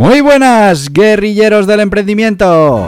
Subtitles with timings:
[0.00, 2.86] Muy buenas, guerrilleros del emprendimiento.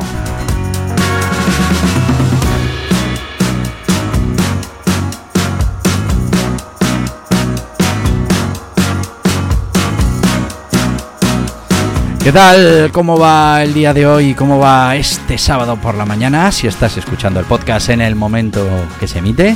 [12.25, 12.91] ¿Qué tal?
[12.93, 14.33] ¿Cómo va el día de hoy?
[14.33, 16.51] ¿Cómo va este sábado por la mañana?
[16.51, 18.67] Si estás escuchando el podcast en el momento
[18.98, 19.55] que se emite.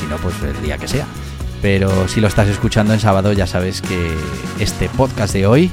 [0.00, 1.06] Si no, pues el día que sea.
[1.62, 4.12] Pero si lo estás escuchando en sábado, ya sabes que
[4.58, 5.70] este podcast de hoy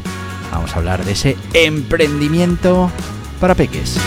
[0.52, 2.92] vamos a hablar de ese emprendimiento
[3.40, 4.00] para peques.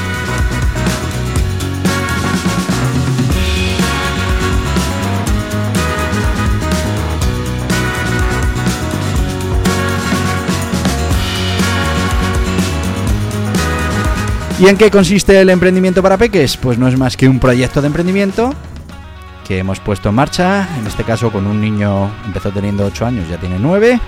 [14.61, 16.57] ¿Y en qué consiste el emprendimiento para peques?
[16.57, 18.53] Pues no es más que un proyecto de emprendimiento
[19.47, 23.29] que hemos puesto en marcha, en este caso con un niño, empezó teniendo 8 años,
[23.29, 24.01] ya tiene 9,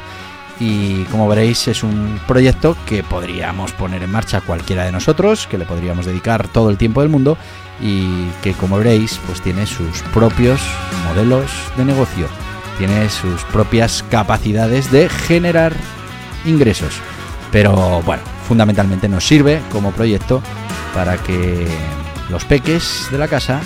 [0.60, 5.56] y como veréis es un proyecto que podríamos poner en marcha cualquiera de nosotros, que
[5.56, 7.38] le podríamos dedicar todo el tiempo del mundo
[7.80, 10.60] y que como veréis pues tiene sus propios
[11.06, 12.28] modelos de negocio,
[12.76, 15.72] tiene sus propias capacidades de generar
[16.44, 16.92] ingresos.
[17.50, 20.42] Pero bueno, fundamentalmente nos sirve como proyecto
[20.94, 21.66] para que
[22.28, 23.62] los peques de la casa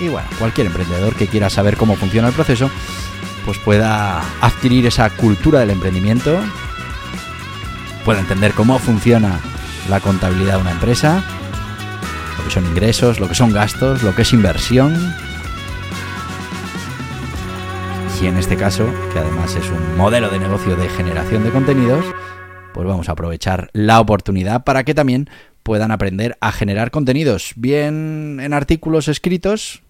[0.00, 2.70] y bueno, cualquier emprendedor que quiera saber cómo funciona el proceso
[3.44, 6.38] pues pueda adquirir esa cultura del emprendimiento,
[8.04, 9.40] pueda entender cómo funciona
[9.88, 11.24] la contabilidad de una empresa,
[12.38, 15.14] lo que son ingresos, lo que son gastos, lo que es inversión.
[18.20, 22.04] Y en este caso, que además es un modelo de negocio de generación de contenidos,
[22.72, 25.28] pues vamos a aprovechar la oportunidad para que también
[25.64, 29.82] puedan aprender a generar contenidos, bien en artículos escritos.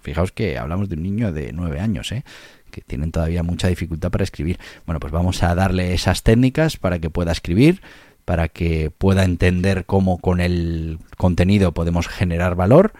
[0.00, 2.24] Fijaos que hablamos de un niño de 9 años, ¿eh?
[2.70, 4.58] Que tienen todavía mucha dificultad para escribir.
[4.86, 7.80] Bueno, pues vamos a darle esas técnicas para que pueda escribir,
[8.24, 12.92] para que pueda entender cómo con el contenido podemos generar valor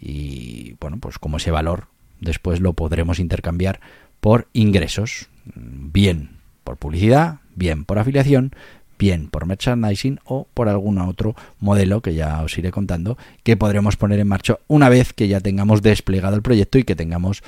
[0.00, 1.88] y, bueno, pues como ese valor
[2.20, 3.80] después lo podremos intercambiar
[4.20, 6.30] por ingresos, bien
[6.64, 8.52] por publicidad, bien por afiliación,
[8.98, 13.96] bien por merchandising o por algún otro modelo que ya os iré contando que podremos
[13.96, 17.42] poner en marcha una vez que ya tengamos desplegado el proyecto y que tengamos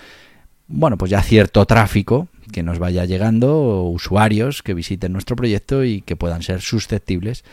[0.69, 6.03] bueno, pues ya cierto tráfico que nos vaya llegando, usuarios que visiten nuestro proyecto y
[6.03, 7.45] que puedan ser susceptibles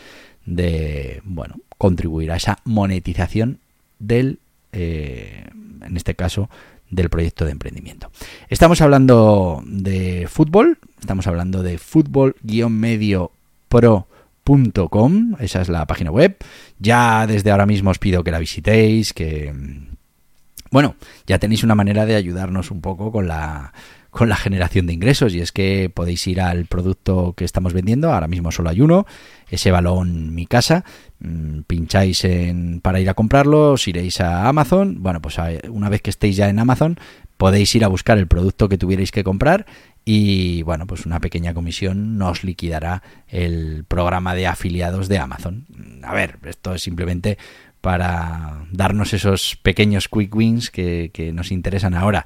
[0.44, 3.58] de, bueno, contribuir a esa monetización
[3.98, 4.38] del,
[4.72, 5.44] eh,
[5.84, 6.48] en este caso,
[6.90, 8.10] del proyecto de emprendimiento.
[8.48, 13.32] Estamos hablando de fútbol, estamos hablando de fútbol-medio
[13.68, 16.36] pro.com, esa es la página web.
[16.78, 19.52] Ya desde ahora mismo os pido que la visitéis, que
[20.70, 20.96] bueno,
[21.26, 23.72] ya tenéis una manera de ayudarnos un poco con la
[24.16, 28.14] con la generación de ingresos y es que podéis ir al producto que estamos vendiendo,
[28.14, 29.04] ahora mismo solo hay uno,
[29.50, 30.84] ese balón mi casa,
[31.18, 35.36] mm, pincháis en para ir a comprarlo, os iréis a Amazon, bueno, pues
[35.68, 36.98] una vez que estéis ya en Amazon
[37.36, 39.66] podéis ir a buscar el producto que tuvierais que comprar
[40.08, 45.66] y bueno, pues una pequeña comisión nos liquidará el programa de afiliados de Amazon.
[46.02, 47.36] A ver, esto es simplemente
[47.86, 52.24] para darnos esos pequeños quick wins que, nos interesan ahora.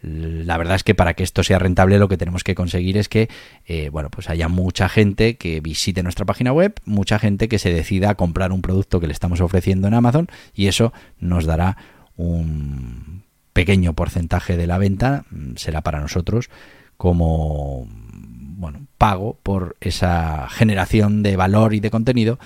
[0.00, 3.10] La verdad es que para que esto sea rentable lo que tenemos que conseguir es
[3.10, 3.28] que
[3.66, 7.74] eh, bueno pues haya mucha gente que visite nuestra página web, mucha gente que se
[7.74, 11.76] decida a comprar un producto que le estamos ofreciendo en Amazon y eso nos dará
[12.16, 15.26] un pequeño porcentaje de la venta,
[15.56, 16.48] será para nosotros
[16.96, 22.38] como bueno, pago por esa generación de valor y de contenido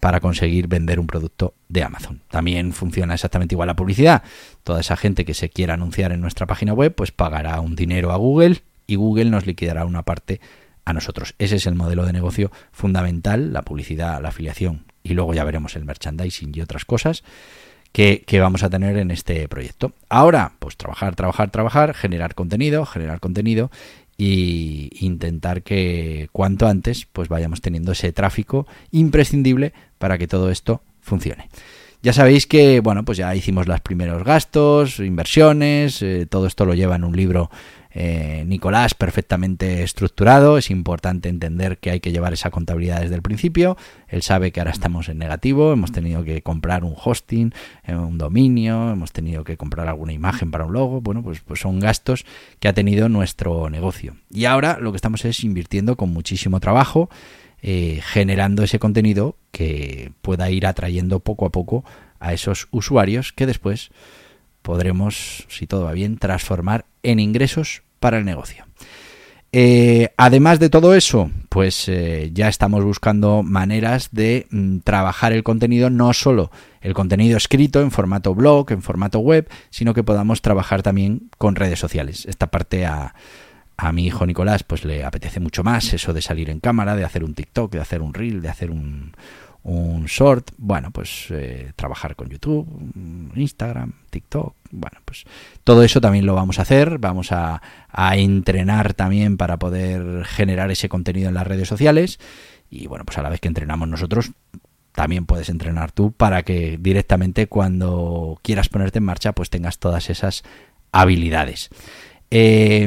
[0.00, 2.22] para conseguir vender un producto de Amazon.
[2.28, 4.22] También funciona exactamente igual la publicidad.
[4.64, 8.12] Toda esa gente que se quiera anunciar en nuestra página web, pues pagará un dinero
[8.12, 10.40] a Google y Google nos liquidará una parte
[10.84, 11.34] a nosotros.
[11.38, 15.76] Ese es el modelo de negocio fundamental, la publicidad, la afiliación y luego ya veremos
[15.76, 17.22] el merchandising y otras cosas
[17.92, 19.92] que, que, vamos a tener en este proyecto.
[20.08, 23.70] Ahora, pues trabajar, trabajar, trabajar, generar contenido, generar contenido
[24.24, 30.80] y intentar que cuanto antes pues vayamos teniendo ese tráfico imprescindible para que todo esto
[31.00, 31.48] funcione.
[32.02, 36.74] Ya sabéis que, bueno, pues ya hicimos los primeros gastos, inversiones, eh, todo esto lo
[36.74, 37.50] lleva en un libro
[37.94, 43.22] eh, Nicolás perfectamente estructurado, es importante entender que hay que llevar esa contabilidad desde el
[43.22, 43.76] principio,
[44.08, 47.52] él sabe que ahora estamos en negativo, hemos tenido que comprar un hosting,
[47.84, 51.60] eh, un dominio, hemos tenido que comprar alguna imagen para un logo, bueno, pues, pues
[51.60, 52.24] son gastos
[52.60, 54.16] que ha tenido nuestro negocio.
[54.30, 57.10] Y ahora lo que estamos es invirtiendo con muchísimo trabajo,
[57.62, 61.84] eh, generando ese contenido que pueda ir atrayendo poco a poco
[62.18, 63.90] a esos usuarios que después
[64.62, 68.64] podremos, si todo va bien, transformar en ingresos para el negocio.
[69.54, 75.42] Eh, además de todo eso, pues eh, ya estamos buscando maneras de mm, trabajar el
[75.42, 76.50] contenido, no solo
[76.80, 81.54] el contenido escrito en formato blog, en formato web, sino que podamos trabajar también con
[81.54, 82.24] redes sociales.
[82.24, 83.14] Esta parte a,
[83.76, 87.04] a mi hijo Nicolás pues le apetece mucho más eso de salir en cámara, de
[87.04, 89.12] hacer un TikTok, de hacer un reel, de hacer un,
[89.64, 92.66] un short, bueno, pues eh, trabajar con YouTube,
[93.34, 95.24] Instagram, TikTok, bueno, pues
[95.62, 100.70] todo eso también lo vamos a hacer, vamos a, a, entrenar también para poder generar
[100.70, 102.18] ese contenido en las redes sociales
[102.70, 104.32] y bueno, pues a la vez que entrenamos nosotros,
[104.92, 110.10] también puedes entrenar tú para que directamente cuando quieras ponerte en marcha pues tengas todas
[110.10, 110.42] esas
[110.90, 111.70] habilidades.
[112.30, 112.86] Eh,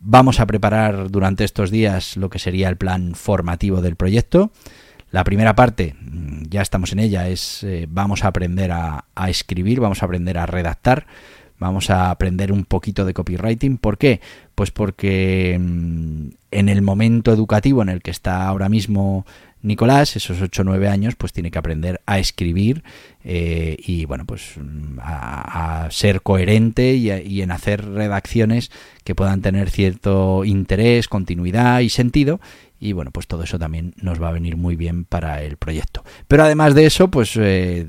[0.00, 4.52] vamos a preparar durante estos días lo que sería el plan formativo del proyecto.
[5.14, 9.78] La primera parte, mm, ya estamos en ella, es eh, vamos a aprender a, escribir,
[9.78, 11.06] vamos a aprender a redactar,
[11.56, 13.78] vamos a aprender un poquito de copywriting.
[13.78, 14.20] ¿Por qué?
[14.56, 19.24] Pues porque mm, en el momento educativo en el que está ahora mismo
[19.64, 22.84] Nicolás, esos 8 o 9 años, pues tiene que aprender a escribir
[23.24, 24.56] eh, y, bueno, pues
[25.00, 28.70] a, ser coherente y, en hacer redacciones
[29.04, 32.40] que puedan tener cierto interés, continuidad y sentido.
[32.78, 36.04] Y bueno, pues todo eso también nos va a venir muy bien para el proyecto.
[36.28, 37.86] Pero además de eso, pues eh,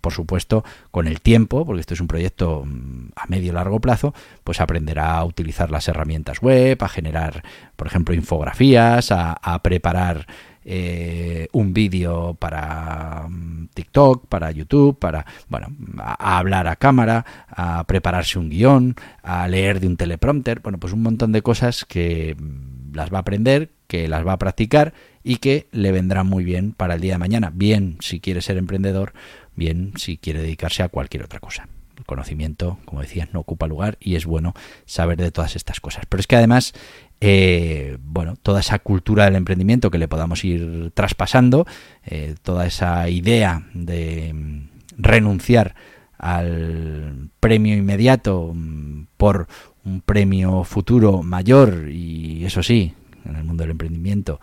[0.00, 4.14] por supuesto, con el tiempo, porque esto es un proyecto mm, a medio largo plazo,
[4.42, 7.42] pues aprenderá a utilizar las herramientas web, a generar,
[7.76, 10.26] por ejemplo, infografías, a preparar
[10.64, 15.68] eh, un vídeo para mm, TikTok, para YouTube, para, bueno,
[15.98, 20.92] a, hablar a cámara, a prepararse un guion, a leer de un teleprompter, bueno, pues
[20.92, 24.92] un montón de cosas que mm, las va a aprender, que las va a practicar
[25.24, 28.56] y que le vendrán muy bien para el día de mañana, bien si quiere ser
[28.56, 29.12] emprendedor,
[29.56, 31.68] bien si quiere dedicarse a cualquier otra cosa.
[31.96, 34.54] El conocimiento, como decías, no ocupa lugar y es bueno
[34.86, 36.06] saber de todas estas cosas.
[36.08, 36.72] Pero es que además
[37.20, 41.66] eh, bueno, toda esa cultura del emprendimiento que le podamos ir traspasando,
[42.04, 45.74] eh, toda esa idea de mm, renunciar
[46.18, 49.48] al premio inmediato mm, por
[49.84, 52.94] un premio futuro mayor y eso sí,
[53.24, 54.40] en el mundo del emprendimiento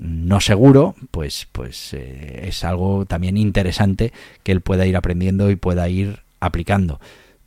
[0.00, 4.12] no seguro, pues, pues eh, es algo también interesante
[4.42, 7.00] que él pueda ir aprendiendo y pueda ir aplicando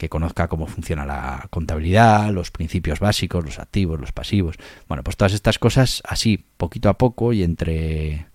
[0.04, 4.58] que conozca cómo funciona la contabilidad, los principios básicos, los activos, los pasivos.
[4.90, 8.26] Bueno, pues todas estas cosas así, poquito a poco y entre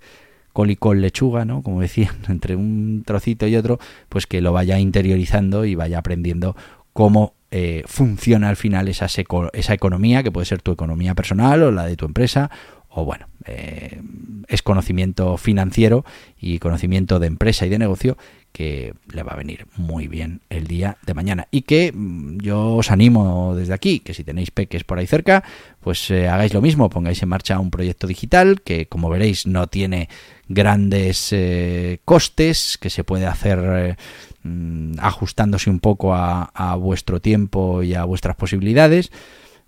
[0.55, 1.63] col y col lechuga, ¿no?
[1.63, 3.79] Como decían, entre un trocito y otro,
[4.09, 6.57] pues que lo vaya interiorizando y vaya aprendiendo
[6.95, 9.07] cómo eh, funciona al final esa,
[9.53, 12.51] esa economía, que puede ser tu economía personal o la de tu empresa,
[12.91, 14.01] o bueno, eh,
[14.49, 16.05] es conocimiento financiero
[16.41, 18.17] y conocimiento de empresa y de negocio
[18.51, 21.49] que le va a venir muy bien el día de mañana.
[21.51, 25.45] Y que mm, yo os animo desde aquí, que si tenéis peques por ahí cerca,
[25.81, 29.67] pues eh, hagáis lo mismo, pongáis en marcha un proyecto digital que como veréis no
[29.67, 30.09] tiene
[30.49, 33.99] grandes eh, costes, que se puede hacer
[34.43, 39.13] mm, ajustándose un poco a vuestro tiempo y a vuestras posibilidades.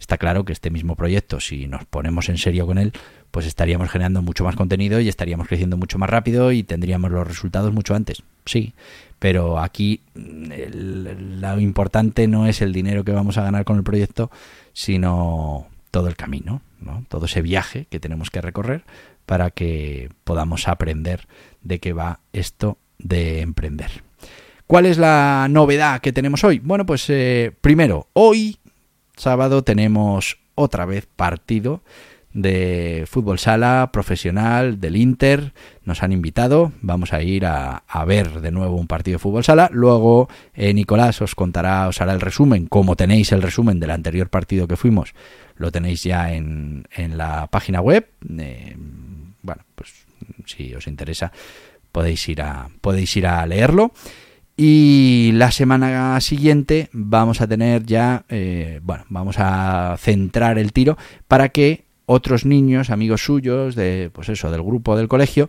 [0.00, 2.92] Está claro que este mismo proyecto, si nos ponemos en serio con él,
[3.30, 7.28] pues estaríamos generando mucho más contenido y estaríamos creciendo mucho más rápido y tendríamos los
[7.28, 8.22] resultados mucho antes.
[8.46, 8.72] Sí,
[9.18, 14.30] pero aquí lo importante no es el dinero que vamos a ganar con el proyecto,
[14.72, 17.04] sino todo el camino, ¿no?
[17.08, 18.82] todo ese viaje que tenemos que recorrer
[19.26, 21.28] para que podamos aprender
[21.62, 24.02] de qué va esto de emprender.
[24.66, 26.60] ¿Cuál es la novedad que tenemos hoy?
[26.60, 28.56] Bueno, pues eh, primero, hoy,
[29.20, 31.82] sábado, tenemos otra vez partido
[32.32, 35.52] de fútbol sala profesional del Inter.
[35.84, 36.72] Nos han invitado.
[36.80, 39.68] Vamos a ir a, ver de nuevo un partido de fútbol sala.
[39.72, 42.66] Luego eh, Nicolás os contará, os hará el resumen.
[42.66, 45.14] Como tenéis el resumen del anterior partido que fuimos,
[45.56, 48.08] lo tenéis ya en, en la página web.
[48.38, 48.76] Eh,
[49.42, 49.90] bueno, pues
[50.46, 51.32] si os interesa
[51.92, 53.92] podéis ir a, podéis ir a leerlo.
[54.62, 60.98] Y la semana siguiente vamos a tener ya, eh, bueno, vamos a centrar el tiro
[61.28, 65.48] para que otros niños, amigos suyos, de, pues eso, del grupo del colegio,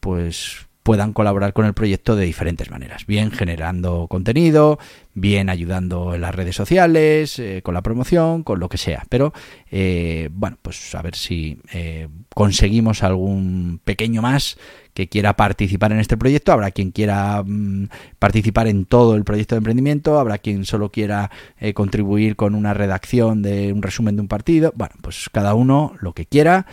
[0.00, 4.78] pues puedan colaborar con el proyecto de diferentes maneras, bien generando contenido,
[5.14, 9.04] bien ayudando en las redes sociales, eh, con la promoción, con lo que sea.
[9.08, 9.32] Pero
[9.70, 14.58] eh, bueno, pues a ver si eh, conseguimos algún pequeño más
[14.92, 19.54] que quiera participar en este proyecto, habrá quien quiera mm, participar en todo el proyecto
[19.54, 21.30] de emprendimiento, habrá quien solo quiera
[21.74, 26.12] contribuir con una redacción de un resumen de un partido, bueno, pues cada uno lo
[26.12, 26.66] que quiera,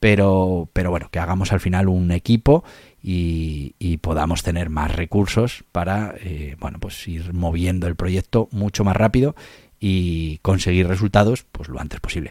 [0.00, 2.64] pero, pero bueno, que hagamos al final un equipo
[3.02, 8.96] y, podamos tener más recursos para eh, bueno pues ir moviendo el proyecto mucho más
[8.96, 9.34] rápido
[9.80, 12.30] y conseguir resultados pues lo antes posible.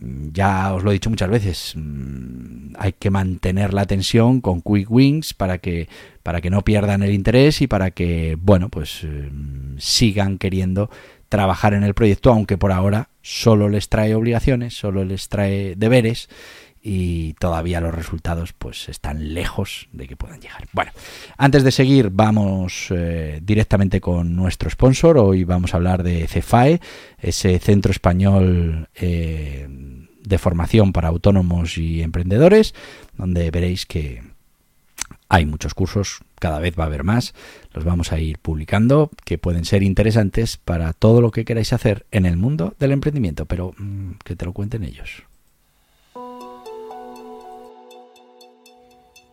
[0.00, 4.90] Ya os lo he dicho muchas veces mm, hay que mantener la tensión con quick
[4.90, 5.88] wings para que
[6.22, 10.90] para que no pierdan el interés y para que bueno pues mm, sigan queriendo
[11.28, 16.28] trabajar en el proyecto aunque por ahora solo les trae obligaciones solo les trae deberes
[16.86, 20.68] y todavía los resultados pues están lejos de que puedan llegar.
[20.72, 20.92] Bueno,
[21.38, 25.16] antes de seguir vamos eh, directamente con nuestro sponsor.
[25.16, 26.82] Hoy vamos a hablar de CEFAE,
[27.18, 29.66] ese centro español eh,
[30.22, 32.74] de formación para autónomos y emprendedores,
[33.16, 34.22] donde veréis que
[35.30, 37.34] hay muchos cursos, cada vez va a haber más,
[37.72, 42.04] los vamos a ir publicando, que pueden ser interesantes para todo lo que queráis hacer
[42.10, 45.24] en el mundo del emprendimiento, pero mm, que te lo cuenten ellos.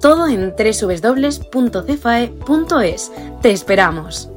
[0.00, 1.52] todo en www.cefae.es.
[3.42, 4.30] ¡Te esperamos!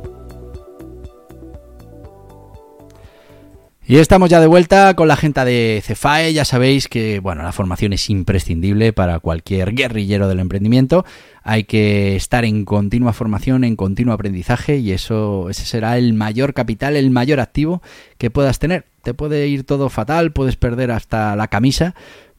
[3.86, 6.32] Y estamos ya de vuelta con la gente de Cefae.
[6.32, 11.04] Ya sabéis que bueno, la formación es imprescindible para cualquier guerrillero del emprendimiento.
[11.44, 16.54] Hay que estar en continua formación, en continuo aprendizaje y eso ese será el mayor
[16.54, 17.82] capital, el mayor activo
[18.18, 18.86] que puedas tener.
[19.02, 21.94] Te puede ir todo fatal, puedes perder hasta la camisa,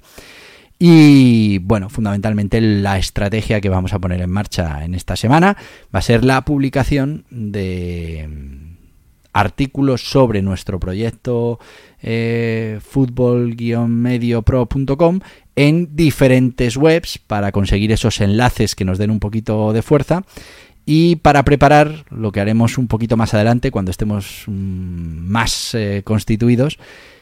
[0.84, 5.56] Y bueno, fundamentalmente la estrategia que vamos a poner en marcha en esta semana
[5.94, 8.51] va a ser la publicación de
[9.34, 11.60] artículos sobre nuestro proyecto
[12.02, 15.20] eh, fútbol-mediopro.com
[15.56, 20.24] en diferentes webs para conseguir esos enlaces que nos den un poquito de fuerza
[20.86, 26.02] y para preparar lo que haremos un poquito más adelante cuando estemos mm, más eh,
[26.04, 26.80] constituidos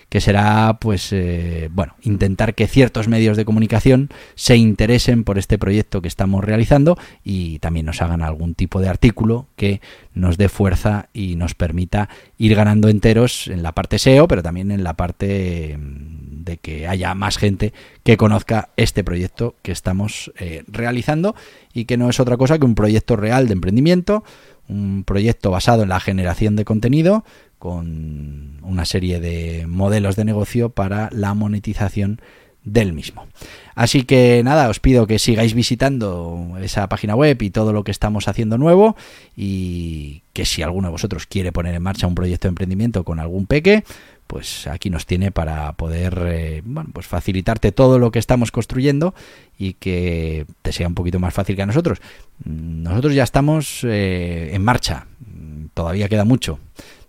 [0.10, 5.58] que será pues eh, bueno intentar que ciertos medios de comunicación se interesen por este
[5.58, 9.82] proyecto que estamos realizando y también nos hagan algún tipo de artículo que
[10.14, 14.72] nos dé fuerza y nos permita ir ganando enteros en la parte SEO pero también
[14.72, 17.74] en la parte mm, de que haya más gente
[18.04, 21.36] que conozca este proyecto que estamos eh, realizando
[21.74, 24.24] y que no es otra cosa que un proyecto real de emprendimiento
[24.70, 27.26] un proyecto basado en la generación de contenido
[27.58, 32.22] con una serie de modelos de negocio para la monetización
[32.64, 33.28] del mismo.
[33.76, 37.92] Así que nada, os pido que sigáis visitando esa página web y todo lo que
[37.92, 38.96] estamos haciendo nuevo
[39.36, 43.20] y que si alguno de vosotros quiere poner en marcha un proyecto de emprendimiento con
[43.20, 43.84] algún peque,
[44.30, 49.16] pues aquí nos tiene para poder eh, bueno, pues facilitarte todo lo que estamos construyendo
[49.58, 51.98] y que te sea un poquito más fácil que a nosotros.
[52.46, 56.60] Mm, nosotros ya estamos eh, en marcha, mm, todavía queda mucho,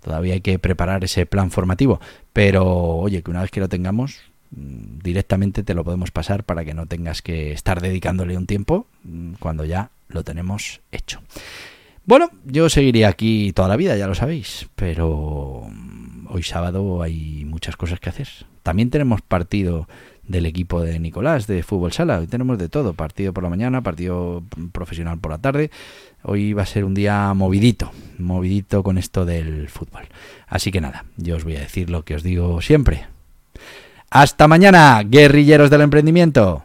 [0.03, 2.01] todavía hay que preparar ese plan formativo,
[2.33, 4.23] pero oye, que una vez que lo tengamos,
[4.53, 8.87] mm, directamente te lo podemos pasar para que no tengas que estar dedicándole un tiempo
[9.41, 11.21] cuando ya lo tenemos hecho.
[12.11, 15.71] Bueno, yo seguiría aquí toda la vida, ya lo sabéis, pero
[16.29, 18.27] hoy sábado hay muchas cosas que hacer.
[18.65, 19.87] También tenemos partido
[20.25, 22.19] del equipo de Nicolás de fútbol sala.
[22.19, 25.71] Hoy tenemos de todo, partido por la mañana, partido profesional por la tarde.
[26.25, 30.09] Hoy va a ser un día movidito, movidito con esto del fútbol.
[30.49, 33.07] Así que nada, yo os voy a decir lo que os digo siempre.
[34.11, 36.65] Hasta mañana, guerrilleros del emprendimiento.